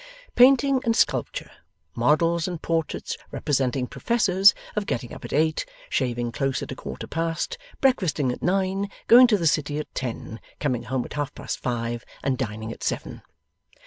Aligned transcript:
Painting 0.35 0.81
and 0.83 0.95
Sculpture; 0.95 1.51
models 1.93 2.47
and 2.47 2.59
portraits 2.59 3.17
representing 3.29 3.85
Professors 3.85 4.55
of 4.75 4.87
getting 4.87 5.13
up 5.13 5.23
at 5.23 5.31
eight, 5.31 5.63
shaving 5.91 6.31
close 6.31 6.63
at 6.63 6.71
a 6.71 6.75
quarter 6.75 7.05
past, 7.05 7.55
breakfasting 7.81 8.31
at 8.31 8.41
nine, 8.41 8.89
going 9.05 9.27
to 9.27 9.37
the 9.37 9.45
City 9.45 9.77
at 9.77 9.93
ten, 9.93 10.39
coming 10.59 10.85
home 10.85 11.05
at 11.05 11.13
half 11.13 11.35
past 11.35 11.59
five, 11.59 12.03
and 12.23 12.35
dining 12.39 12.73
at 12.73 12.81
seven. 12.81 13.21